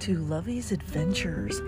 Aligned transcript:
to 0.00 0.18
Lovey's 0.18 0.70
Adventures. 0.70 1.60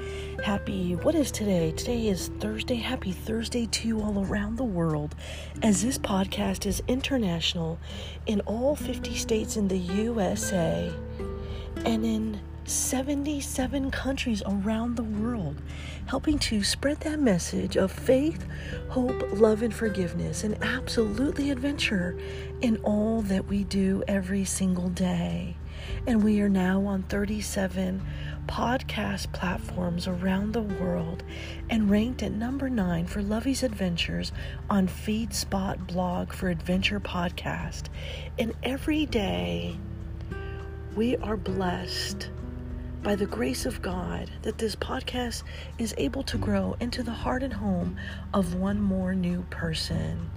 Happy, 0.45 0.95
what 0.95 1.15
is 1.15 1.33
today? 1.33 1.73
Today 1.73 2.07
is 2.09 2.29
Thursday. 2.39 2.77
Happy 2.77 3.11
Thursday 3.11 3.67
to 3.67 3.89
you 3.89 4.01
all 4.01 4.25
around 4.25 4.57
the 4.57 4.65
world, 4.65 5.17
as 5.63 5.83
this 5.83 5.99
podcast 5.99 6.65
is 6.65 6.83
international 6.87 7.79
in 8.27 8.41
all 8.43 8.77
50 8.77 9.15
states 9.17 9.57
in 9.57 9.67
the 9.67 9.79
USA 9.79 10.93
and 11.85 12.05
in 12.05 12.41
77 12.67 13.91
countries 13.91 14.43
around 14.47 14.95
the 14.95 15.03
world, 15.03 15.61
helping 16.07 16.39
to 16.39 16.63
spread 16.63 17.01
that 17.01 17.19
message 17.19 17.77
of 17.77 17.91
faith, 17.91 18.47
hope, 18.91 19.21
love, 19.33 19.63
and 19.63 19.75
forgiveness, 19.75 20.45
and 20.45 20.57
absolutely 20.63 21.51
adventure 21.51 22.17
in 22.61 22.77
all 22.85 23.23
that 23.23 23.47
we 23.47 23.65
do 23.65 24.05
every 24.07 24.45
single 24.45 24.89
day. 24.89 25.57
And 26.07 26.23
we 26.23 26.41
are 26.41 26.49
now 26.49 26.85
on 26.87 27.03
37 27.05 28.03
podcast 28.47 29.33
platforms 29.33 30.09
around 30.09 30.53
the 30.53 30.63
world 30.63 31.23
and 31.69 31.91
ranked 31.91 32.23
at 32.23 32.33
number 32.33 32.69
nine 32.69 33.07
for 33.07 33.23
Lovey's 33.23 33.63
Adventures 33.63 34.33
on 34.69 34.89
FeedSpot 34.89 35.87
blog 35.87 36.33
for 36.33 36.49
Adventure 36.49 37.01
Podcast. 37.01 37.85
And 38.39 38.55
every 38.63 39.07
day 39.07 39.77
we 40.97 41.17
are 41.19 41.37
blessed 41.37 42.31
by 43.03 43.15
the 43.15 43.27
grace 43.27 43.65
of 43.65 43.81
God 43.81 44.31
that 44.43 44.59
this 44.59 44.77
podcast 44.77 45.43
is 45.79 45.95
able 45.97 46.23
to 46.25 46.37
grow 46.37 46.77
into 46.81 47.03
the 47.03 47.13
heart 47.13 47.43
and 47.43 47.53
home 47.53 47.97
of 48.35 48.55
one 48.55 48.81
more 48.81 49.15
new 49.15 49.43
person. 49.51 50.31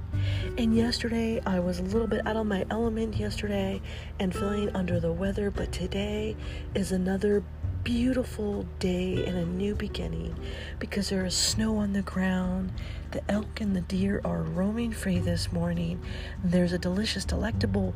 And 0.58 0.76
yesterday, 0.76 1.42
I 1.46 1.60
was 1.60 1.80
a 1.80 1.84
little 1.84 2.08
bit 2.08 2.26
out 2.26 2.38
of 2.38 2.46
my 2.46 2.66
element 2.70 3.18
yesterday 3.18 3.82
and 4.20 4.34
feeling 4.34 4.74
under 4.76 5.00
the 5.00 5.12
weather, 5.12 5.52
but 5.52 5.72
today 5.72 6.38
is 6.74 6.92
another 6.92 7.44
beautiful 7.84 8.66
day 8.80 9.26
and 9.26 9.38
a 9.38 9.46
new 9.46 9.76
beginning 9.76 10.34
because 10.80 11.10
there 11.10 11.26
is 11.26 11.36
snow 11.36 11.78
on 11.78 11.92
the 11.92 12.02
ground. 12.02 12.72
The 13.12 13.30
elk 13.30 13.60
and 13.60 13.76
the 13.76 13.82
deer 13.82 14.22
are 14.24 14.42
roaming 14.42 14.94
free 14.94 15.20
this 15.20 15.52
morning. 15.52 16.02
There's 16.44 16.72
a 16.72 16.78
delicious, 16.78 17.26
delectable 17.26 17.94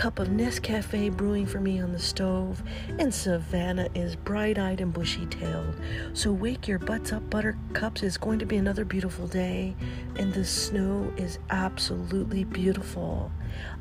cup 0.00 0.18
of 0.18 0.28
Nescafe 0.28 1.14
brewing 1.14 1.44
for 1.44 1.60
me 1.60 1.78
on 1.78 1.92
the 1.92 1.98
stove, 1.98 2.62
and 2.98 3.12
Savannah 3.12 3.90
is 3.94 4.16
bright 4.16 4.58
eyed 4.58 4.80
and 4.80 4.94
bushy 4.94 5.26
tailed. 5.26 5.76
So 6.14 6.32
wake 6.32 6.66
your 6.66 6.78
butts 6.78 7.12
up, 7.12 7.28
buttercups. 7.28 8.02
It's 8.02 8.16
going 8.16 8.38
to 8.38 8.46
be 8.46 8.56
another 8.56 8.86
beautiful 8.86 9.26
day, 9.26 9.76
and 10.16 10.32
the 10.32 10.46
snow 10.46 11.12
is 11.18 11.38
absolutely 11.50 12.44
beautiful. 12.44 13.30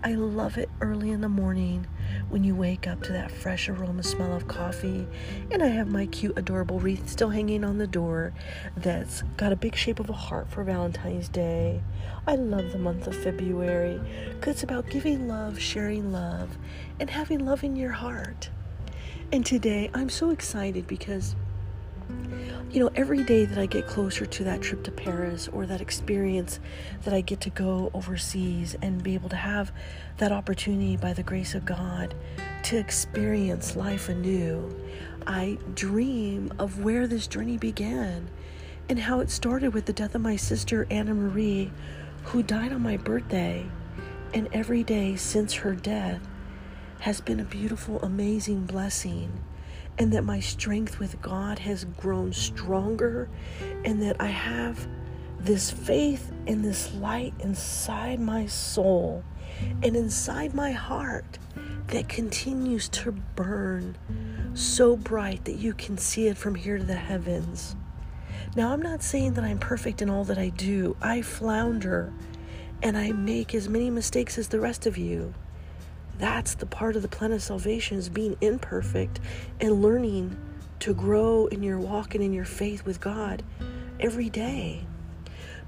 I 0.04 0.14
love 0.14 0.58
it 0.58 0.70
early 0.82 1.12
in 1.12 1.22
the 1.22 1.30
morning 1.30 1.88
when 2.30 2.44
you 2.44 2.56
wake 2.56 2.88
up 2.88 3.02
to 3.04 3.12
that 3.14 3.32
fresh 3.32 3.68
aroma 3.70 4.04
smell 4.04 4.34
of 4.34 4.48
coffee. 4.48 5.08
And 5.52 5.62
I 5.62 5.68
have 5.68 5.90
my 5.90 6.06
cute, 6.06 6.38
adorable 6.38 6.80
wreath 6.80 7.10
still 7.10 7.30
hanging 7.30 7.64
on 7.64 7.78
the 7.78 7.88
door 7.88 8.34
that's 8.78 9.24
got 9.38 9.52
a 9.52 9.56
big 9.56 9.76
shape 9.76 10.00
of 10.00 10.10
a 10.10 10.14
heart 10.14 10.50
for 10.50 10.64
Valentine's 10.64 11.30
Day. 11.30 11.82
I 12.28 12.36
love 12.36 12.72
the 12.72 12.80
month 12.80 13.08
of 13.08 13.16
February 13.16 14.00
because 14.36 14.56
it's 14.56 14.64
about 14.64 14.90
giving 14.90 15.28
love, 15.28 15.60
sharing 15.60 16.12
love, 16.12 16.58
and 17.00 17.10
having 17.10 17.46
love 17.46 17.64
in 17.64 17.76
your 17.76 17.92
heart. 17.92 18.50
And 19.32 19.46
today 19.46 19.90
I'm 19.94 20.10
so 20.10 20.30
excited 20.30 20.88
because 20.88 21.36
you 22.72 22.80
know, 22.80 22.92
every 22.96 23.24
day 23.24 23.46
that 23.46 23.58
I 23.58 23.66
get 23.66 23.88
closer 23.88 24.28
to 24.28 24.44
that 24.44 24.62
trip 24.62 24.84
to 24.84 24.92
Paris 24.92 25.48
or 25.48 25.66
that 25.66 25.82
experience 25.82 26.60
that 27.04 27.14
I 27.14 27.22
get 27.22 27.42
to 27.42 27.50
go 27.50 27.90
overseas 27.96 28.76
and 28.82 29.02
be 29.02 29.16
able 29.16 29.30
to 29.30 29.36
have 29.36 29.72
that 30.18 30.32
opportunity 30.32 30.96
by 30.96 31.14
the 31.14 31.24
grace 31.24 31.56
of 31.56 31.66
God 31.66 32.14
to 32.64 32.78
experience 32.78 33.76
life 33.76 34.08
anew, 34.08 34.76
I 35.26 35.58
dream 35.74 36.54
of 36.60 36.84
where 36.84 37.08
this 37.08 37.26
journey 37.26 37.58
began 37.58 38.30
and 38.88 39.00
how 39.00 39.20
it 39.20 39.32
started 39.32 39.74
with 39.74 39.86
the 39.86 39.94
death 39.94 40.14
of 40.14 40.22
my 40.22 40.36
sister 40.36 40.86
Anna 40.92 41.16
Marie, 41.16 41.72
who 42.26 42.44
died 42.44 42.72
on 42.72 42.84
my 42.84 42.98
birthday. 42.98 43.66
And 44.32 44.48
every 44.54 44.84
day 44.84 45.16
since 45.16 45.54
her 45.56 45.74
death 45.74 46.22
has 47.00 47.20
been 47.20 47.40
a 47.40 47.46
beautiful, 47.46 48.00
amazing 48.02 48.66
blessing 48.66 49.32
and 50.00 50.14
that 50.14 50.24
my 50.24 50.40
strength 50.40 50.98
with 50.98 51.22
God 51.22 51.60
has 51.60 51.84
grown 51.84 52.34
stronger, 52.34 53.30
and 53.84 54.02
that 54.02 54.16
I 54.20 54.28
have 54.28 54.88
this 55.40 55.70
faith 55.70 56.32
and 56.48 56.64
this 56.64 56.94
light 56.96 57.34
inside 57.40 58.20
my 58.20 58.46
soul 58.46 59.24
and 59.84 59.96
inside 59.96 60.54
my 60.54 60.72
heart 60.72 61.38
that 61.88 62.08
continues 62.08 62.88
to 62.90 63.12
burn 63.12 63.98
so 64.54 64.96
bright 64.96 65.46
that 65.46 65.58
you 65.58 65.74
can 65.74 65.98
see 65.98 66.28
it 66.28 66.38
from 66.38 66.56
here 66.56 66.78
to 66.78 66.84
the 66.84 66.96
heavens. 66.96 67.76
Now, 68.56 68.72
I'm 68.72 68.82
not 68.82 69.04
saying 69.04 69.34
that 69.34 69.44
I'm 69.44 69.60
perfect 69.60 70.02
in 70.02 70.10
all 70.10 70.24
that 70.26 70.38
I 70.38 70.50
do. 70.50 70.96
I 71.02 71.22
flounder 71.22 72.14
and 72.82 72.98
I 72.98 73.12
make 73.12 73.54
as 73.54 73.68
many 73.68 73.90
mistakes 73.90 74.38
as 74.38 74.48
the 74.48 74.60
rest 74.60 74.86
of 74.86 74.98
you. 74.98 75.34
That's 76.20 76.54
the 76.54 76.66
part 76.66 76.96
of 76.96 77.02
the 77.02 77.08
plan 77.08 77.32
of 77.32 77.42
salvation 77.42 77.98
is 77.98 78.10
being 78.10 78.36
imperfect 78.42 79.20
and 79.60 79.82
learning 79.82 80.38
to 80.80 80.94
grow 80.94 81.48
in 81.48 81.64
your 81.64 81.80
walk 81.80 82.14
and 82.14 82.24
in 82.24 82.34
your 82.34 82.46
faith 82.46 82.86
with 82.86 83.00
God 83.00 83.42
every 84.00 84.30
day. 84.30 84.86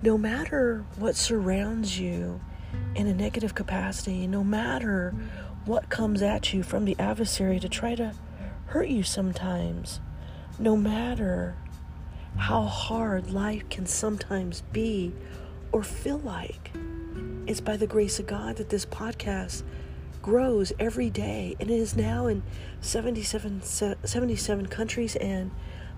No 0.03 0.17
matter 0.17 0.85
what 0.97 1.15
surrounds 1.15 1.99
you 1.99 2.41
in 2.95 3.07
a 3.07 3.13
negative 3.13 3.55
capacity, 3.55 4.27
no 4.27 4.43
matter 4.43 5.15
what 5.65 5.89
comes 5.89 6.21
at 6.21 6.53
you 6.53 6.63
from 6.63 6.85
the 6.85 6.95
adversary 6.99 7.59
to 7.59 7.69
try 7.69 7.95
to 7.95 8.13
hurt 8.67 8.89
you 8.89 9.03
sometimes, 9.03 10.01
no 10.59 10.75
matter 10.75 11.55
how 12.37 12.63
hard 12.63 13.31
life 13.31 13.67
can 13.69 13.85
sometimes 13.85 14.61
be 14.73 15.13
or 15.71 15.83
feel 15.83 16.19
like, 16.19 16.71
it's 17.47 17.61
by 17.61 17.77
the 17.77 17.87
grace 17.87 18.19
of 18.19 18.27
God 18.27 18.57
that 18.57 18.69
this 18.69 18.85
podcast 18.85 19.63
grows 20.21 20.71
every 20.79 21.09
day 21.09 21.55
and 21.59 21.69
it 21.69 21.79
is 21.79 21.95
now 21.95 22.27
in 22.27 22.43
77, 22.81 23.61
77 23.61 24.65
countries 24.67 25.15
and 25.15 25.51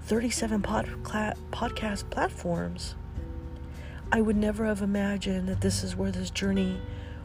37 0.04 0.62
pod, 0.62 0.88
podcast 1.52 2.10
platforms. 2.10 2.96
I 4.12 4.22
would 4.22 4.36
never 4.36 4.66
have 4.66 4.82
imagined 4.82 5.48
that 5.50 5.62
this 5.62 5.84
is 5.84 5.96
where 5.96 6.12
this 6.12 6.30
journey 6.30 6.80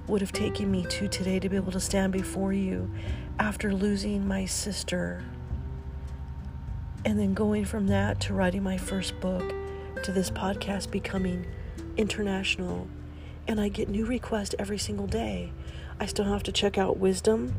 would 0.07 0.23
have 0.23 0.33
taken 0.33 0.71
me 0.71 0.87
to 0.87 1.07
today 1.09 1.39
to 1.39 1.49
be 1.49 1.57
able 1.57 1.73
to 1.73 1.81
stand 1.81 2.13
before 2.13 2.53
you 2.53 2.91
after 3.39 3.75
losing 3.75 4.27
my 4.27 4.47
sister. 4.47 5.23
And 7.05 7.19
then 7.19 7.35
going 7.35 7.65
from 7.65 7.89
that 7.89 8.21
to 8.21 8.35
writing 8.35 8.63
my 8.63 8.79
first 8.79 9.21
book 9.21 9.53
to 10.03 10.13
this 10.13 10.31
podcast 10.31 10.91
becoming 10.91 11.47
international. 11.97 12.89
And 13.47 13.61
I 13.61 13.69
get 13.69 13.89
new 13.89 14.07
requests 14.07 14.55
every 14.59 14.79
single 14.79 15.07
day. 15.07 15.53
I 16.01 16.07
still 16.07 16.27
have 16.27 16.43
to 16.45 16.53
check 16.53 16.79
out 16.79 16.99
Wisdom 16.99 17.55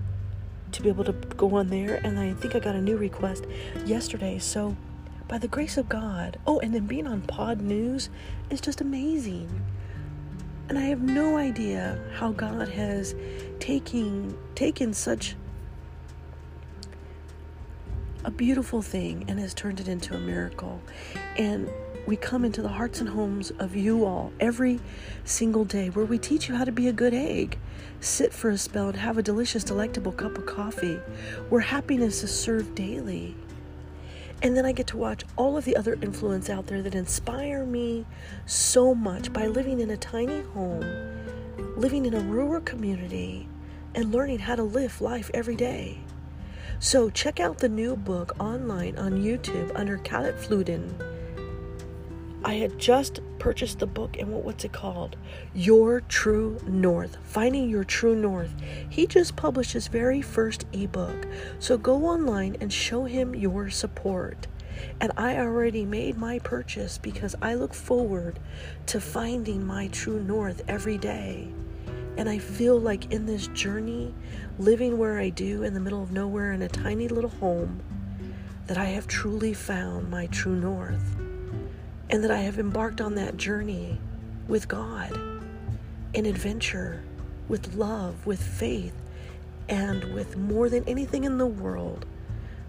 to 0.72 0.82
be 0.82 0.90
able 0.90 1.04
to 1.04 1.14
go 1.14 1.56
on 1.56 1.68
there. 1.68 1.96
And 1.96 2.20
I 2.20 2.34
think 2.34 2.56
I 2.56 2.60
got 2.60 2.76
a 2.76 2.82
new 2.82 2.98
request 2.98 3.46
yesterday. 3.86 4.40
So, 4.40 4.76
by 5.28 5.38
the 5.38 5.48
grace 5.48 5.78
of 5.78 5.88
God, 5.90 6.40
oh, 6.48 6.60
and 6.60 6.74
then 6.74 6.86
being 6.86 7.06
on 7.08 7.22
Pod 7.22 7.62
News 7.62 8.10
is 8.50 8.62
just 8.62 8.82
amazing. 8.82 9.64
And 10.68 10.78
I 10.78 10.84
have 10.84 11.02
no 11.02 11.38
idea 11.38 12.00
how 12.14 12.32
God 12.32 12.70
has 12.70 13.16
taken 13.60 14.38
taken 14.56 14.94
such 14.94 15.36
a 18.24 18.32
beautiful 18.32 18.82
thing 18.82 19.26
and 19.28 19.40
has 19.40 19.54
turned 19.54 19.80
it 19.80 19.88
into 19.88 20.16
a 20.16 20.20
miracle. 20.20 20.82
And 21.38 21.70
we 22.06 22.16
come 22.16 22.46
into 22.46 22.62
the 22.62 22.70
hearts 22.70 23.00
and 23.00 23.10
homes 23.10 23.52
of 23.60 23.76
you 23.76 24.06
all 24.06 24.32
every 24.40 24.80
single 25.26 25.66
day 25.66 25.90
where 25.90 26.06
we 26.06 26.18
teach 26.18 26.50
you 26.50 26.56
how 26.56 26.64
to 26.64 26.72
be 26.72 26.88
a 26.88 26.94
good 26.94 27.14
egg. 27.14 27.58
Sit 28.00 28.34
for 28.34 28.50
a 28.50 28.58
spell 28.58 28.88
and 28.88 28.98
have 28.98 29.18
a 29.18 29.24
delicious, 29.24 29.64
delectable 29.64 30.12
cup 30.12 30.38
of 30.38 30.46
coffee 30.46 31.00
where 31.50 31.62
happiness 31.62 32.24
is 32.24 32.38
served 32.38 32.76
daily. 32.76 33.36
And 34.42 34.56
then 34.56 34.66
I 34.66 34.72
get 34.72 34.88
to 34.88 34.98
watch 34.98 35.26
all 35.36 35.58
of 35.58 35.66
the 35.66 35.76
other 35.76 35.98
influence 36.02 36.50
out 36.50 36.68
there 36.68 36.82
that 36.82 36.96
inspire 36.96 37.66
me 37.66 38.06
so 38.46 38.96
much 38.96 39.34
by 39.34 39.48
living 39.48 39.80
in 39.80 39.90
a 39.90 39.98
tiny 39.98 40.42
home, 40.42 40.86
living 41.76 42.06
in 42.06 42.14
a 42.14 42.22
rural 42.22 42.62
community, 42.62 43.50
and 43.94 44.14
learning 44.14 44.40
how 44.40 44.56
to 44.56 44.64
live 44.64 45.02
life 45.02 45.30
every 45.34 45.56
day. 45.56 46.00
So 46.80 47.10
check 47.10 47.42
out 47.42 47.58
the 47.58 47.68
new 47.68 47.98
book 47.98 48.34
online 48.40 48.98
on 48.98 49.22
YouTube 49.22 49.72
under 49.76 49.98
Khaled 49.98 50.36
Fluden 50.36 51.19
I 52.44 52.54
had 52.54 52.80
just 52.80 53.20
purchased 53.38 53.80
the 53.80 53.86
book 53.86 54.18
and 54.18 54.32
what, 54.32 54.46
what's 54.46 54.64
it 54.64 54.72
called? 54.72 55.18
Your 55.54 56.00
True 56.02 56.58
North. 56.66 57.18
Finding 57.24 57.70
Your 57.70 57.84
True 57.84 58.16
North. 58.16 58.54
He 58.90 59.08
just 59.08 59.36
published 59.36 59.74
his 59.74 59.88
very 59.88 60.22
first 60.22 60.66
ebook. 60.72 61.28
So 61.60 61.78
go 61.78 62.06
online 62.06 62.56
and 62.62 62.72
show 62.72 63.04
him 63.04 63.36
your 63.36 63.70
support. 63.70 64.48
And 65.02 65.12
I 65.18 65.38
already 65.38 65.84
made 65.84 66.18
my 66.18 66.40
purchase 66.40 66.98
because 66.98 67.36
I 67.42 67.56
look 67.56 67.74
forward 67.74 68.40
to 68.86 69.02
finding 69.02 69.66
my 69.66 69.90
true 69.90 70.22
north 70.22 70.62
every 70.70 70.98
day. 70.98 71.50
And 72.16 72.30
I 72.30 72.38
feel 72.38 72.80
like 72.80 73.12
in 73.12 73.26
this 73.26 73.48
journey, 73.48 74.14
living 74.58 74.98
where 74.98 75.20
I 75.20 75.30
do 75.30 75.64
in 75.64 75.74
the 75.74 75.82
middle 75.82 76.02
of 76.02 76.14
nowhere 76.14 76.54
in 76.54 76.62
a 76.62 76.70
tiny 76.70 77.10
little 77.10 77.30
home, 77.30 77.82
that 78.68 78.78
I 78.78 78.86
have 78.86 79.08
truly 79.08 79.54
found 79.54 80.10
my 80.10 80.28
true 80.28 80.56
north 80.56 81.19
and 82.10 82.24
that 82.24 82.32
I 82.32 82.40
have 82.40 82.60
embarked 82.60 83.02
on 83.02 83.16
that 83.16 83.38
journey 83.38 84.00
with 84.48 84.68
God, 84.68 85.12
an 86.16 86.26
adventure 86.26 87.04
with 87.48 87.76
love, 87.76 88.26
with 88.26 88.42
faith, 88.42 88.94
and 89.68 90.14
with 90.14 90.38
more 90.38 90.70
than 90.70 90.88
anything 90.88 91.24
in 91.24 91.38
the 91.38 91.46
world, 91.46 92.06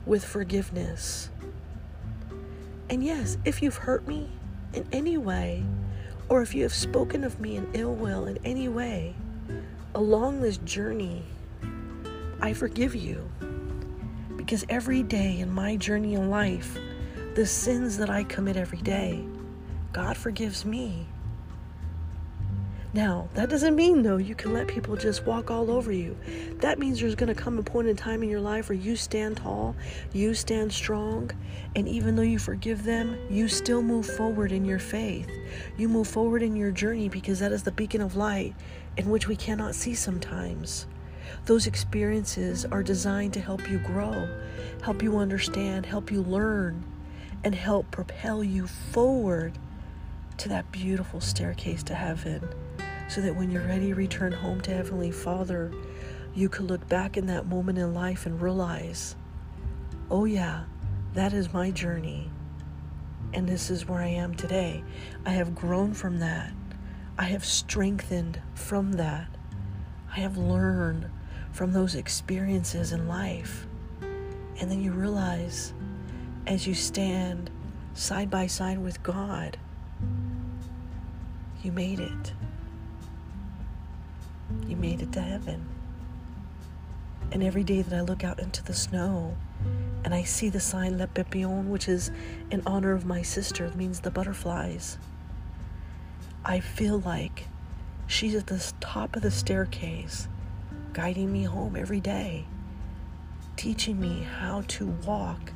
with 0.06 0.24
forgiveness. 0.24 1.30
And 2.88 3.04
yes, 3.04 3.38
if 3.44 3.62
you've 3.62 3.76
hurt 3.76 4.08
me 4.08 4.28
in 4.72 4.86
any 4.92 5.16
way, 5.16 5.62
or 6.28 6.42
if 6.42 6.54
you 6.54 6.62
have 6.62 6.74
spoken 6.74 7.24
of 7.24 7.40
me 7.40 7.56
in 7.56 7.68
ill 7.74 7.94
will 7.94 8.26
in 8.26 8.38
any 8.44 8.68
way 8.68 9.14
along 9.94 10.40
this 10.40 10.58
journey, 10.58 11.22
I 12.40 12.52
forgive 12.52 12.94
you. 12.94 13.30
Because 14.36 14.64
every 14.68 15.02
day 15.02 15.38
in 15.38 15.50
my 15.50 15.76
journey 15.76 16.14
in 16.14 16.30
life, 16.30 16.78
the 17.34 17.46
sins 17.46 17.96
that 17.98 18.10
I 18.10 18.24
commit 18.24 18.56
every 18.56 18.80
day, 18.80 19.24
God 19.92 20.16
forgives 20.16 20.64
me. 20.64 21.06
Now, 22.92 23.28
that 23.34 23.48
doesn't 23.48 23.76
mean, 23.76 24.02
though, 24.02 24.16
you 24.16 24.34
can 24.34 24.52
let 24.52 24.66
people 24.66 24.96
just 24.96 25.24
walk 25.24 25.48
all 25.48 25.70
over 25.70 25.92
you. 25.92 26.16
That 26.58 26.80
means 26.80 26.98
there's 26.98 27.14
going 27.14 27.32
to 27.32 27.40
come 27.40 27.56
a 27.56 27.62
point 27.62 27.86
in 27.86 27.94
time 27.94 28.24
in 28.24 28.28
your 28.28 28.40
life 28.40 28.68
where 28.68 28.76
you 28.76 28.96
stand 28.96 29.36
tall, 29.36 29.76
you 30.12 30.34
stand 30.34 30.72
strong, 30.72 31.30
and 31.76 31.86
even 31.86 32.16
though 32.16 32.22
you 32.22 32.40
forgive 32.40 32.82
them, 32.82 33.16
you 33.30 33.46
still 33.46 33.80
move 33.80 34.06
forward 34.06 34.50
in 34.50 34.64
your 34.64 34.80
faith. 34.80 35.30
You 35.76 35.88
move 35.88 36.08
forward 36.08 36.42
in 36.42 36.56
your 36.56 36.72
journey 36.72 37.08
because 37.08 37.38
that 37.38 37.52
is 37.52 37.62
the 37.62 37.70
beacon 37.70 38.00
of 38.00 38.16
light 38.16 38.56
in 38.96 39.08
which 39.08 39.28
we 39.28 39.36
cannot 39.36 39.76
see 39.76 39.94
sometimes. 39.94 40.88
Those 41.46 41.68
experiences 41.68 42.64
are 42.64 42.82
designed 42.82 43.34
to 43.34 43.40
help 43.40 43.70
you 43.70 43.78
grow, 43.78 44.28
help 44.82 45.00
you 45.00 45.16
understand, 45.16 45.86
help 45.86 46.10
you 46.10 46.22
learn, 46.22 46.84
and 47.44 47.54
help 47.54 47.90
propel 47.90 48.44
you 48.44 48.66
forward 48.66 49.58
to 50.36 50.48
that 50.48 50.70
beautiful 50.72 51.20
staircase 51.20 51.82
to 51.82 51.94
heaven 51.94 52.48
so 53.08 53.20
that 53.20 53.34
when 53.34 53.50
you're 53.50 53.66
ready 53.66 53.88
to 53.88 53.94
return 53.94 54.32
home 54.32 54.60
to 54.60 54.70
Heavenly 54.70 55.10
Father, 55.10 55.72
you 56.34 56.48
could 56.48 56.66
look 56.66 56.88
back 56.88 57.16
in 57.16 57.26
that 57.26 57.46
moment 57.46 57.78
in 57.78 57.92
life 57.92 58.24
and 58.24 58.40
realize, 58.40 59.16
oh, 60.10 60.24
yeah, 60.24 60.64
that 61.14 61.32
is 61.32 61.52
my 61.52 61.70
journey. 61.70 62.30
And 63.32 63.48
this 63.48 63.70
is 63.70 63.88
where 63.88 64.00
I 64.00 64.08
am 64.08 64.34
today. 64.34 64.84
I 65.26 65.30
have 65.30 65.54
grown 65.54 65.92
from 65.92 66.20
that. 66.20 66.52
I 67.18 67.24
have 67.24 67.44
strengthened 67.44 68.40
from 68.54 68.92
that. 68.92 69.28
I 70.14 70.20
have 70.20 70.36
learned 70.36 71.10
from 71.52 71.72
those 71.72 71.94
experiences 71.94 72.92
in 72.92 73.08
life. 73.08 73.66
And 74.00 74.70
then 74.70 74.80
you 74.80 74.92
realize 74.92 75.72
as 76.46 76.66
you 76.66 76.74
stand 76.74 77.50
side 77.94 78.30
by 78.30 78.46
side 78.46 78.78
with 78.78 79.02
God, 79.02 79.56
you 81.62 81.72
made 81.72 82.00
it. 82.00 82.32
You 84.66 84.76
made 84.76 85.02
it 85.02 85.12
to 85.12 85.20
heaven. 85.20 85.66
And 87.32 87.42
every 87.42 87.62
day 87.62 87.82
that 87.82 87.96
I 87.96 88.00
look 88.00 88.24
out 88.24 88.40
into 88.40 88.64
the 88.64 88.74
snow 88.74 89.36
and 90.04 90.14
I 90.14 90.22
see 90.22 90.48
the 90.48 90.60
sign 90.60 90.98
Le 90.98 91.06
Papillon, 91.06 91.70
which 91.70 91.88
is 91.88 92.10
in 92.50 92.62
honor 92.66 92.92
of 92.92 93.04
my 93.04 93.22
sister, 93.22 93.66
it 93.66 93.76
means 93.76 94.00
the 94.00 94.10
butterflies, 94.10 94.98
I 96.44 96.60
feel 96.60 96.98
like 97.00 97.44
she's 98.06 98.34
at 98.34 98.46
the 98.46 98.72
top 98.80 99.14
of 99.14 99.22
the 99.22 99.30
staircase, 99.30 100.26
guiding 100.92 101.30
me 101.30 101.44
home 101.44 101.76
every 101.76 102.00
day, 102.00 102.46
teaching 103.56 104.00
me 104.00 104.26
how 104.38 104.62
to 104.68 104.86
walk 104.86 105.52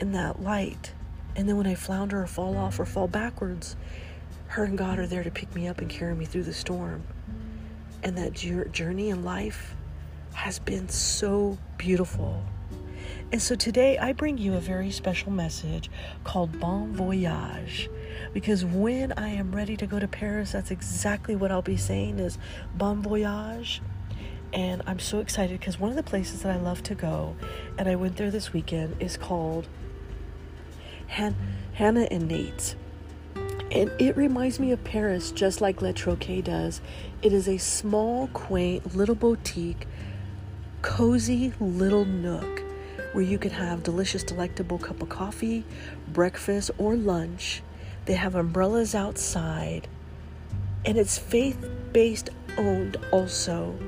in 0.00 0.12
that 0.12 0.42
light. 0.42 0.92
And 1.36 1.48
then 1.48 1.56
when 1.56 1.66
I 1.66 1.74
flounder 1.74 2.22
or 2.22 2.26
fall 2.26 2.56
off 2.56 2.80
or 2.80 2.84
fall 2.84 3.08
backwards, 3.08 3.76
her 4.48 4.64
and 4.64 4.76
God 4.76 4.98
are 4.98 5.06
there 5.06 5.22
to 5.22 5.30
pick 5.30 5.54
me 5.54 5.68
up 5.68 5.80
and 5.80 5.88
carry 5.88 6.14
me 6.14 6.24
through 6.24 6.42
the 6.42 6.52
storm 6.52 7.04
and 8.02 8.16
that 8.16 8.32
journey 8.32 9.10
in 9.10 9.24
life 9.24 9.74
has 10.32 10.58
been 10.58 10.88
so 10.88 11.58
beautiful. 11.76 12.42
And 13.32 13.40
so 13.40 13.54
today 13.54 13.98
I 13.98 14.12
bring 14.12 14.38
you 14.38 14.54
a 14.54 14.60
very 14.60 14.90
special 14.90 15.30
message 15.30 15.90
called 16.24 16.58
Bon 16.58 16.92
Voyage. 16.92 17.88
Because 18.32 18.64
when 18.64 19.12
I 19.12 19.28
am 19.28 19.54
ready 19.54 19.76
to 19.76 19.86
go 19.86 19.98
to 19.98 20.08
Paris, 20.08 20.52
that's 20.52 20.70
exactly 20.70 21.36
what 21.36 21.52
I'll 21.52 21.62
be 21.62 21.76
saying 21.76 22.18
is 22.18 22.38
Bon 22.74 23.02
Voyage. 23.02 23.82
And 24.52 24.82
I'm 24.86 24.98
so 24.98 25.20
excited 25.20 25.60
because 25.60 25.78
one 25.78 25.90
of 25.90 25.96
the 25.96 26.02
places 26.02 26.42
that 26.42 26.52
I 26.52 26.60
love 26.60 26.82
to 26.84 26.94
go, 26.94 27.36
and 27.78 27.88
I 27.88 27.94
went 27.94 28.16
there 28.16 28.32
this 28.32 28.52
weekend, 28.52 28.96
is 29.00 29.16
called 29.16 29.68
Han- 31.10 31.36
Hannah 31.74 32.08
and 32.10 32.28
Nate's. 32.28 32.76
And 33.72 33.90
it 34.00 34.16
reminds 34.16 34.58
me 34.58 34.72
of 34.72 34.82
Paris 34.82 35.30
just 35.30 35.60
like 35.60 35.80
Le 35.80 35.92
Troquet 35.92 36.42
does. 36.42 36.80
It 37.22 37.32
is 37.32 37.48
a 37.48 37.58
small, 37.58 38.28
quaint 38.28 38.96
little 38.96 39.14
boutique, 39.14 39.86
cozy 40.82 41.52
little 41.60 42.04
nook 42.04 42.64
where 43.12 43.24
you 43.24 43.38
can 43.38 43.50
have 43.50 43.82
delicious, 43.82 44.22
delectable 44.22 44.78
cup 44.78 45.02
of 45.02 45.08
coffee, 45.08 45.64
breakfast, 46.08 46.70
or 46.78 46.96
lunch. 46.96 47.62
They 48.06 48.14
have 48.14 48.34
umbrellas 48.34 48.94
outside, 48.94 49.88
and 50.84 50.96
it's 50.96 51.18
faith 51.18 51.68
based 51.92 52.30
owned 52.56 52.96
also. 53.12 53.78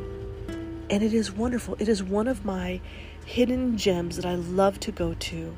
And 0.93 1.03
it 1.03 1.15
is 1.15 1.33
wonderful. 1.33 1.75
It 1.79 1.89
is 1.89 2.03
one 2.03 2.29
of 2.29 2.45
my 2.45 2.79
hidden 3.25 3.79
gems 3.79 4.17
that 4.17 4.27
I 4.27 4.35
love 4.35 4.79
to 4.81 4.93
go 4.93 5.15
to. 5.15 5.57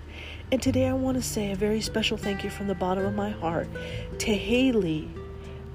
And 0.52 0.62
today 0.62 0.86
I 0.86 0.92
want 0.92 1.16
to 1.16 1.22
say 1.24 1.50
a 1.50 1.56
very 1.56 1.80
special 1.80 2.16
thank 2.16 2.44
you 2.44 2.50
from 2.50 2.68
the 2.68 2.74
bottom 2.76 3.04
of 3.04 3.16
my 3.16 3.30
heart 3.30 3.66
to 4.18 4.32
Haley 4.32 5.10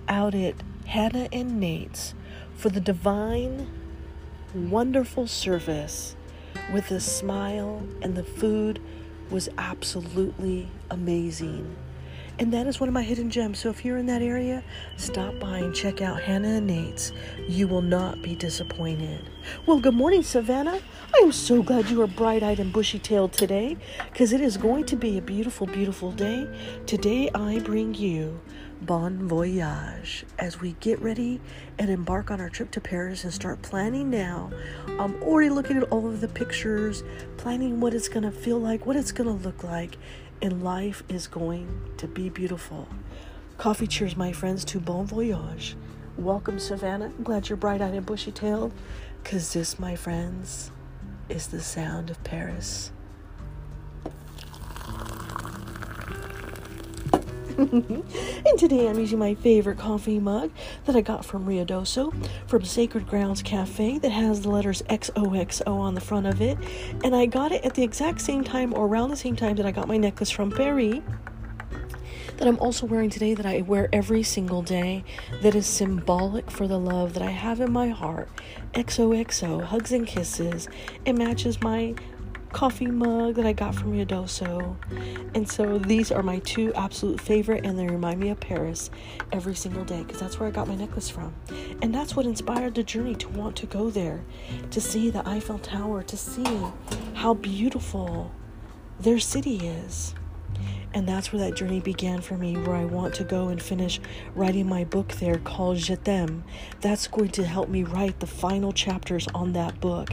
out 0.08 0.34
at 0.34 0.56
Hannah 0.86 1.28
and 1.34 1.60
Nate's 1.60 2.14
for 2.54 2.70
the 2.70 2.80
divine, 2.80 3.70
wonderful 4.56 5.28
service 5.28 6.16
with 6.72 6.90
a 6.90 7.02
smile, 7.02 7.84
and 8.02 8.16
the 8.16 8.24
food 8.24 8.80
was 9.30 9.50
absolutely 9.58 10.70
amazing. 10.90 11.76
And 12.40 12.54
that 12.54 12.68
is 12.68 12.80
one 12.80 12.88
of 12.88 12.94
my 12.94 13.04
hidden 13.04 13.30
gems. 13.30 13.60
So 13.60 13.70
if 13.70 13.84
you're 13.84 13.98
in 13.98 14.06
that 14.06 14.22
area, 14.22 14.64
stop 14.96 15.38
by 15.40 15.58
and 15.58 15.76
check 15.76 16.02
out 16.02 16.22
Hannah 16.22 16.48
and 16.48 16.68
Nate's. 16.68 17.12
You 17.50 17.68
will 17.68 17.81
not 17.81 18.22
be 18.22 18.34
disappointed. 18.34 19.30
Well, 19.66 19.81
good 19.81 19.94
morning, 19.94 20.24
Savannah. 20.24 20.80
I 21.14 21.19
am 21.22 21.34
so 21.34 21.62
glad 21.62 21.90
you 21.90 22.02
are 22.02 22.08
bright 22.08 22.42
eyed 22.42 22.62
and 22.62 22.72
bushy 22.72 22.98
tailed 22.98 23.34
today 23.34 23.76
because 24.14 24.31
it 24.31 24.40
is 24.40 24.56
going 24.56 24.86
to 24.86 24.96
be 24.96 25.18
a 25.18 25.22
beautiful, 25.22 25.68
beautiful 25.68 26.14
day. 26.14 26.48
Today, 26.86 27.30
I 27.36 27.60
bring 27.60 27.94
you 27.94 28.40
Bon 28.81 29.28
Voyage 29.28 30.26
as 30.38 30.62
we 30.62 30.78
get 30.80 31.02
ready 31.02 31.42
and 31.78 31.90
embark 31.90 32.31
on 32.31 32.40
our 32.40 32.50
trip 32.50 32.72
to 32.72 32.80
Paris 32.80 33.26
and 33.26 33.34
start 33.34 33.62
planning 33.62 34.10
now. 34.10 34.50
I'm 34.88 35.22
already 35.24 35.50
looking 35.50 35.76
at 35.76 35.84
all 35.92 36.08
of 36.08 36.22
the 36.22 36.30
pictures, 36.30 37.04
planning 37.36 37.81
what 37.81 37.94
it's 37.94 38.08
going 38.08 38.24
to 38.24 38.31
feel 38.31 38.60
like, 38.60 38.86
what 38.86 38.96
it's 38.96 39.12
going 39.12 39.28
to 39.28 39.44
look 39.46 39.66
like, 39.66 39.98
and 40.42 40.64
life 40.64 41.04
is 41.10 41.28
going 41.28 41.68
to 41.98 42.08
be 42.08 42.30
beautiful. 42.30 42.88
Coffee 43.58 43.88
cheers, 43.88 44.16
my 44.16 44.31
friends, 44.31 44.64
to 44.66 44.80
Bon 44.80 45.06
Voyage. 45.06 45.76
Welcome, 46.18 46.60
Savannah. 46.60 47.06
I'm 47.06 47.24
glad 47.24 47.50
you're 47.50 47.58
bright 47.58 47.81
eyed 47.81 47.94
and 47.94 48.06
bushy 48.06 48.31
tailed, 48.31 48.72
because 49.24 49.54
this, 49.54 49.80
my 49.80 49.96
friends, 49.96 50.72
is 51.28 51.48
the 51.48 51.62
sound 51.62 52.10
of 52.10 52.24
Paris. 52.24 52.92
and 57.59 58.57
today 58.57 58.87
I'm 58.87 58.97
using 58.97 59.19
my 59.19 59.35
favorite 59.35 59.78
coffee 59.78 60.18
mug 60.18 60.49
that 60.85 60.95
I 60.95 61.01
got 61.01 61.25
from 61.25 61.45
Ruidoso 61.45 62.13
from 62.47 62.63
Sacred 62.63 63.06
Grounds 63.06 63.42
Cafe 63.42 63.97
that 63.97 64.11
has 64.11 64.39
the 64.39 64.49
letters 64.49 64.81
XOXO 64.83 65.68
on 65.68 65.94
the 65.94 65.99
front 65.99 66.25
of 66.25 66.42
it. 66.42 66.57
And 67.04 67.13
I 67.13 67.25
got 67.25 67.51
it 67.51 67.66
at 67.66 67.73
the 67.73 67.83
exact 67.83 68.21
same 68.21 68.45
time 68.45 68.73
or 68.73 68.85
around 68.85 69.09
the 69.09 69.18
same 69.18 69.35
time 69.35 69.57
that 69.57 69.66
I 69.66 69.71
got 69.71 69.89
my 69.89 69.97
necklace 69.97 70.31
from 70.31 70.51
Paris 70.51 71.01
that 72.37 72.47
I'm 72.47 72.59
also 72.59 72.85
wearing 72.85 73.09
today 73.09 73.33
that 73.33 73.45
I 73.45 73.59
wear 73.59 73.89
every 73.92 74.23
single 74.23 74.61
day 74.61 75.04
that 75.42 75.54
is 75.54 75.68
symbolic 75.68 76.49
for 76.49 76.66
the 76.66 76.80
love 76.80 77.13
that 77.16 77.21
I 77.21 77.31
have 77.31 77.59
in 77.59 77.73
my 77.73 77.89
heart. 77.89 78.30
XOXO, 78.73 79.66
hugs 79.66 79.92
and 79.92 80.07
kisses. 80.07 80.69
It 81.04 81.18
matches 81.18 81.61
my 81.61 81.95
coffee 82.52 82.88
mug 82.88 83.36
that 83.36 83.46
I 83.46 83.54
got 83.54 83.76
from 83.76 83.94
Ruidoso. 83.94 84.76
And 85.36 85.50
so 85.50 85.78
these 85.78 86.12
are 86.12 86.24
my 86.24 86.40
two 86.40 86.74
absolute 86.74 87.22
favorite, 87.22 87.66
and 87.66 87.78
they 87.78 87.88
remind 87.88 88.20
me 88.20 88.30
of 88.30 88.40
Paris 88.40 88.90
every 89.32 89.56
single 89.56 89.86
day 89.86 90.04
because 90.04 90.20
that's 90.20 90.40
where 90.40 90.50
I 90.50 90.52
got 90.52 90.68
my 90.68 90.76
necklace 90.76 91.10
from. 91.10 91.34
And 91.82 91.94
that's 91.94 92.16
what 92.16 92.26
inspired 92.26 92.76
the 92.76 92.84
journey 92.84 93.16
to 93.16 93.30
want 93.30 93.56
to 93.58 93.66
go 93.66 93.90
there, 93.90 94.24
to 94.72 94.82
see 94.82 95.10
the 95.10 95.28
Eiffel 95.28 95.60
Tower, 95.60 96.04
to 96.04 96.18
see 96.18 96.46
how 97.14 97.34
beautiful 97.34 98.32
their 99.00 99.20
city 99.20 99.58
is. 99.58 100.14
And 100.94 101.08
that's 101.08 101.32
where 101.32 101.40
that 101.48 101.56
journey 101.56 101.80
began 101.80 102.20
for 102.20 102.36
me, 102.36 102.58
where 102.58 102.76
I 102.76 102.86
want 102.86 103.14
to 103.16 103.24
go 103.24 103.50
and 103.50 103.62
finish 103.62 104.00
writing 104.34 104.68
my 104.68 104.84
book 104.86 105.14
there 105.14 105.38
called 105.38 105.78
Je 105.78 105.96
t'aime. 105.96 106.44
That's 106.82 107.08
going 107.08 107.30
to 107.30 107.44
help 107.46 107.70
me 107.70 107.84
write 107.84 108.20
the 108.20 108.28
final 108.28 108.72
chapters 108.72 109.28
on 109.36 109.54
that 109.54 109.80
book. 109.80 110.10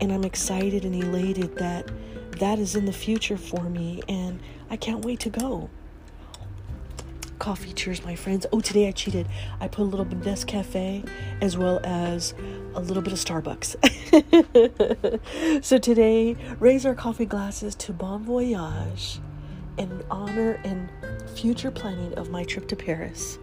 And 0.00 0.12
I'm 0.12 0.24
excited 0.24 0.84
and 0.84 0.94
elated 0.94 1.56
that 1.56 1.90
that 2.32 2.58
is 2.58 2.76
in 2.76 2.84
the 2.84 2.92
future 2.92 3.38
for 3.38 3.64
me, 3.64 4.02
and 4.08 4.40
I 4.70 4.76
can't 4.76 5.04
wait 5.04 5.20
to 5.20 5.30
go. 5.30 5.70
Coffee, 7.38 7.72
cheers, 7.72 8.04
my 8.04 8.14
friends. 8.14 8.46
Oh, 8.52 8.60
today 8.60 8.88
I 8.88 8.92
cheated. 8.92 9.26
I 9.60 9.68
put 9.68 9.82
a 9.82 9.84
little 9.84 10.04
bit 10.04 10.18
of 10.18 10.24
Nescafe 10.24 11.08
as 11.40 11.56
well 11.56 11.80
as 11.84 12.34
a 12.74 12.80
little 12.80 13.02
bit 13.02 13.12
of 13.12 13.18
Starbucks. 13.18 13.76
so 15.64 15.78
today, 15.78 16.36
raise 16.58 16.84
our 16.84 16.94
coffee 16.94 17.26
glasses 17.26 17.74
to 17.76 17.92
Bon 17.92 18.24
Voyage 18.24 19.20
in 19.78 20.02
honor 20.10 20.60
and 20.64 20.88
future 21.34 21.70
planning 21.70 22.12
of 22.14 22.30
my 22.30 22.44
trip 22.44 22.68
to 22.68 22.76
Paris. 22.76 23.38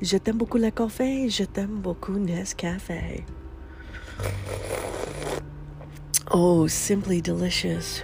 Je 0.00 0.18
t'aime 0.18 0.38
beaucoup 0.38 0.58
le 0.58 0.70
café, 0.70 1.28
je 1.30 1.44
t'aime 1.44 1.80
beaucoup 1.80 2.18
Nescafe. 2.18 3.24
Oh, 6.30 6.66
simply 6.66 7.20
delicious. 7.20 8.02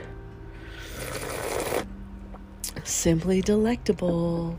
Simply 2.85 3.43
delectable. 3.43 4.59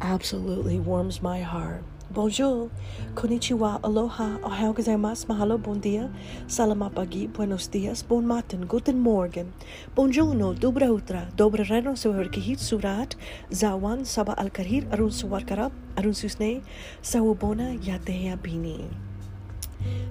Absolutely 0.00 0.78
warms 0.78 1.20
my 1.20 1.40
heart. 1.40 1.84
Bonjour, 2.12 2.70
konnichiwa, 3.14 3.78
aloha, 3.84 4.40
ohayou 4.42 4.74
gozaimasu, 4.74 5.28
mahalo, 5.28 5.56
bon 5.62 5.78
dia, 5.78 6.10
salamat 6.48 6.92
pagi, 6.92 7.28
buenos 7.28 7.68
dias, 7.70 8.02
bon 8.02 8.26
matin, 8.26 8.66
guten 8.66 8.98
morgen, 8.98 9.52
bonjourno, 9.94 10.52
dobra 10.58 10.90
utra, 10.90 11.28
dobra 11.36 11.62
reno, 11.62 11.94
sewerkihit 11.94 12.58
surat, 12.58 13.14
zawan, 13.52 14.04
saba 14.04 14.34
al 14.36 14.50
karhir, 14.50 14.90
arun 14.90 15.10
suwarkarab, 15.10 15.70
arun 15.96 16.12
susne, 16.12 16.62
sawubona, 17.00 17.78
yatehea 17.78 18.34
bini. 18.42 18.90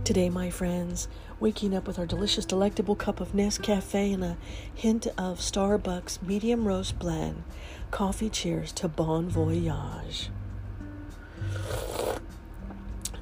Today, 0.05 0.29
my 0.29 0.49
friends, 0.49 1.09
waking 1.41 1.75
up 1.75 1.85
with 1.85 1.99
our 1.99 2.05
delicious, 2.05 2.45
delectable 2.45 2.95
cup 2.95 3.19
of 3.19 3.33
Nescafe 3.33 4.13
and 4.13 4.23
a 4.23 4.37
hint 4.73 5.07
of 5.17 5.39
Starbucks 5.39 6.21
medium 6.23 6.65
roast 6.65 6.97
blend. 6.97 7.43
Coffee 7.91 8.29
cheers 8.29 8.71
to 8.71 8.87
Bon 8.87 9.27
Voyage. 9.27 10.29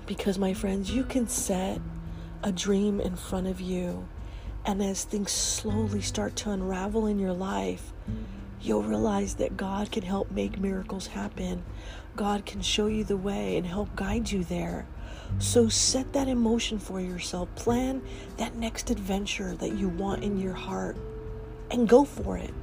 Because, 0.08 0.40
my 0.40 0.56
friends, 0.56 0.90
you 0.90 1.04
can 1.04 1.28
set 1.28 1.80
a 2.42 2.52
dream 2.52 3.00
in 3.00 3.16
front 3.16 3.46
of 3.46 3.62
you, 3.62 4.08
and 4.66 4.82
as 4.82 5.04
things 5.04 5.32
slowly 5.32 6.02
start 6.02 6.36
to 6.38 6.50
unravel 6.50 7.06
in 7.06 7.20
your 7.20 7.34
life, 7.34 7.94
you'll 8.62 8.84
realize 8.84 9.36
that 9.36 9.58
God 9.58 9.92
can 9.92 10.04
help 10.04 10.32
make 10.32 10.60
miracles 10.60 11.08
happen. 11.08 11.64
God 12.16 12.46
can 12.46 12.62
show 12.62 12.88
you 12.88 13.04
the 13.04 13.18
way 13.18 13.58
and 13.58 13.68
help 13.68 13.96
guide 13.96 14.32
you 14.32 14.44
there. 14.44 14.88
So 15.40 15.68
set 15.68 16.14
that 16.14 16.28
emotion 16.28 16.80
for 16.80 17.00
yourself. 17.02 17.54
Plan 17.56 18.02
that 18.38 18.56
next 18.56 18.90
adventure 18.90 19.56
that 19.58 19.74
you 19.74 19.90
want 19.90 20.24
in 20.24 20.40
your 20.40 20.54
heart 20.54 20.98
and 21.70 21.88
go 21.88 22.06
for 22.06 22.38
it. 22.38 22.54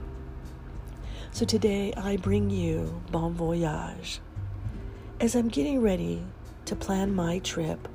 So 1.31 1.45
today 1.45 1.93
I 1.97 2.17
bring 2.17 2.49
you 2.49 3.03
Bon 3.11 3.35
Voyage. 3.35 4.21
As 5.21 5.35
I'm 5.35 5.49
getting 5.49 5.81
ready 5.81 6.25
to 6.67 6.77
plan 6.77 7.15
my 7.15 7.39
trip, 7.41 7.89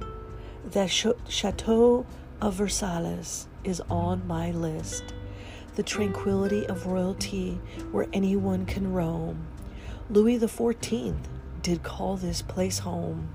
the 0.72 0.88
Chateau 0.88 2.06
of 2.42 2.54
Versailles 2.54 3.48
is 3.64 3.82
on 3.90 4.26
my 4.28 4.52
list. 4.52 5.14
The 5.76 5.84
tranquility 5.84 6.68
of 6.68 6.88
royalty 6.88 7.60
where 7.92 8.08
anyone 8.14 8.66
can 8.66 8.92
roam. 8.94 9.48
Louis 10.10 10.40
XIV 10.40 11.16
did 11.62 11.84
call 11.84 12.18
this 12.18 12.42
place 12.42 12.80
home. 12.80 13.30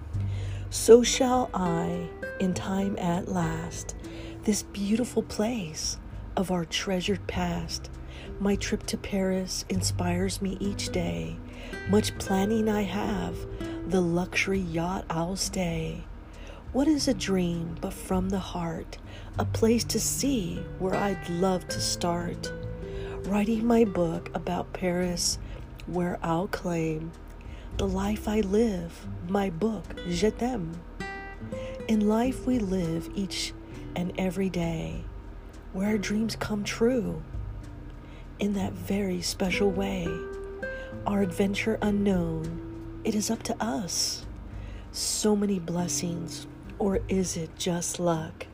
So 0.70 1.02
shall 1.02 1.50
I, 1.54 2.08
in 2.40 2.52
time 2.54 2.98
at 2.98 3.28
last, 3.28 3.94
this 4.42 4.62
beautiful 4.62 5.22
place 5.22 5.98
of 6.36 6.50
our 6.50 6.64
treasured 6.64 7.26
past. 7.26 7.90
My 8.40 8.56
trip 8.56 8.84
to 8.86 8.96
Paris 8.96 9.64
inspires 9.68 10.42
me 10.42 10.56
each 10.60 10.90
day. 10.90 11.36
Much 11.88 12.16
planning 12.18 12.68
I 12.68 12.82
have, 12.82 13.36
the 13.86 14.00
luxury 14.00 14.60
yacht 14.60 15.04
I'll 15.10 15.36
stay. 15.36 16.04
What 16.72 16.88
is 16.88 17.06
a 17.06 17.14
dream 17.14 17.76
but 17.80 17.92
from 17.92 18.30
the 18.30 18.38
heart? 18.38 18.98
A 19.38 19.44
place 19.44 19.84
to 19.84 20.00
see 20.00 20.64
where 20.78 20.94
I'd 20.94 21.28
love 21.28 21.68
to 21.68 21.80
start. 21.80 22.50
Writing 23.24 23.66
my 23.66 23.84
book 23.84 24.30
about 24.34 24.72
Paris, 24.72 25.38
where 25.86 26.18
I'll 26.22 26.48
claim 26.48 27.12
the 27.76 27.86
life 27.86 28.26
I 28.26 28.40
live, 28.40 29.06
my 29.28 29.50
book, 29.50 29.84
Je 30.08 30.30
t'aime. 30.30 30.80
In 31.86 32.08
life 32.08 32.46
we 32.46 32.58
live 32.58 33.10
each 33.14 33.52
and 33.94 34.12
every 34.16 34.48
day, 34.48 35.04
where 35.72 35.98
dreams 35.98 36.36
come 36.36 36.64
true 36.64 37.22
in 38.38 38.54
that 38.54 38.72
very 38.72 39.20
special 39.20 39.70
way. 39.70 40.08
Our 41.06 41.20
adventure 41.20 41.78
unknown, 41.82 42.73
it 43.04 43.14
is 43.14 43.30
up 43.30 43.42
to 43.44 43.62
us. 43.62 44.24
So 44.90 45.36
many 45.36 45.58
blessings, 45.58 46.46
or 46.78 47.00
is 47.08 47.36
it 47.36 47.50
just 47.56 48.00
luck? 48.00 48.46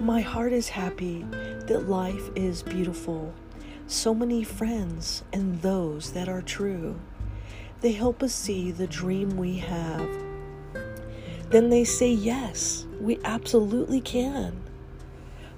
My 0.00 0.20
heart 0.20 0.52
is 0.52 0.70
happy 0.70 1.22
that 1.66 1.88
life 1.88 2.30
is 2.34 2.62
beautiful. 2.62 3.32
So 3.86 4.12
many 4.12 4.42
friends 4.42 5.22
and 5.32 5.62
those 5.62 6.12
that 6.12 6.28
are 6.28 6.42
true. 6.42 6.98
They 7.80 7.92
help 7.92 8.22
us 8.22 8.34
see 8.34 8.72
the 8.72 8.86
dream 8.86 9.36
we 9.36 9.58
have. 9.58 10.08
Then 11.50 11.70
they 11.70 11.84
say, 11.84 12.10
Yes, 12.10 12.86
we 13.00 13.18
absolutely 13.24 14.00
can. 14.00 14.60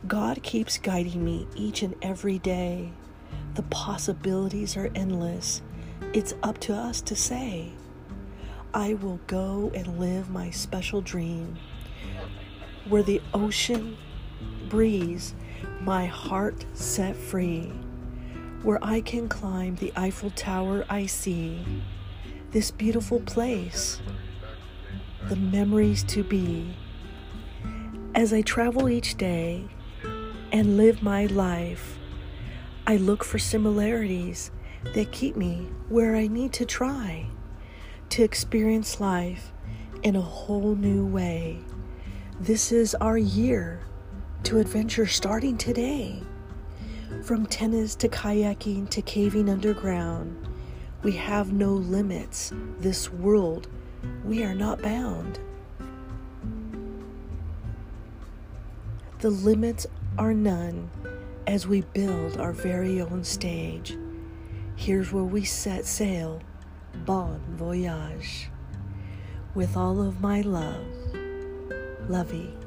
God 0.07 0.43
keeps 0.43 0.79
guiding 0.79 1.25
me 1.25 1.47
each 1.55 1.83
and 1.83 1.95
every 2.03 2.39
day. 2.39 2.93
The 3.55 3.63
possibilities 3.65 4.77
are 4.77 4.91
endless. 4.95 5.63
It's 6.13 6.35
up 6.43 6.59
to 6.61 6.75
us 6.75 7.01
to 7.03 7.17
say, 7.17 7.73
I 8.75 8.95
will 8.95 9.21
go 9.27 9.71
and 9.75 9.99
live 10.01 10.31
my 10.31 10.49
special 10.49 11.03
dream. 11.03 11.59
Where 12.89 13.03
the 13.03 13.21
ocean 13.35 13.99
breeze 14.71 15.35
my 15.83 16.07
heart 16.07 16.65
set 16.73 17.15
free, 17.15 17.71
where 18.63 18.79
I 18.83 19.03
can 19.03 19.29
climb 19.29 19.77
the 19.77 19.93
Eiffel 19.95 20.31
Tower 20.31 20.87
I 20.89 21.05
see. 21.05 21.83
This 22.53 22.71
beautiful 22.71 23.21
place, 23.21 24.01
the 25.29 25.37
memories 25.37 26.03
to 26.05 26.25
be. 26.25 26.75
As 28.15 28.33
I 28.33 28.41
travel 28.41 28.89
each 28.89 29.17
day 29.17 29.69
and 30.51 30.79
live 30.79 31.03
my 31.03 31.27
life, 31.27 31.99
I 32.87 32.97
look 32.97 33.23
for 33.23 33.39
similarities 33.39 34.51
that 34.95 35.13
keep 35.13 35.37
me 35.37 35.69
where 35.91 36.17
I 36.17 36.27
need 36.27 36.55
to 36.55 36.65
try 36.65 37.27
to 38.13 38.23
experience 38.23 39.01
life 39.01 39.55
in 40.03 40.17
a 40.17 40.21
whole 40.21 40.75
new 40.75 41.07
way. 41.07 41.59
This 42.39 42.71
is 42.71 42.95
our 42.97 43.17
year 43.17 43.81
to 44.43 44.59
adventure 44.59 45.07
starting 45.07 45.57
today. 45.57 46.23
From 47.23 47.47
tennis 47.47 47.95
to 47.95 48.11
kayaking 48.11 48.91
to 48.91 49.01
caving 49.01 49.49
underground, 49.49 50.47
we 51.03 51.13
have 51.13 51.55
no 51.55 51.73
limits. 51.73 52.53
This 52.81 53.11
world, 53.11 53.69
we 54.27 54.45
are 54.45 54.55
not 54.55 54.83
bound. 54.83 55.39
The 59.21 59.31
limits 59.31 59.87
are 60.19 60.35
none 60.35 60.91
as 61.47 61.67
we 61.67 61.81
build 61.81 62.37
our 62.37 62.53
very 62.53 63.01
own 63.01 63.25
stage. 63.25 63.97
Here's 64.77 65.13
where 65.13 65.25
we 65.25 65.45
set 65.45 65.87
sail. 65.87 66.43
Bon 67.05 67.41
voyage. 67.57 68.49
With 69.57 69.77
all 69.77 70.01
of 70.01 70.21
my 70.21 70.41
love, 70.43 70.87
Lovey. 72.09 72.62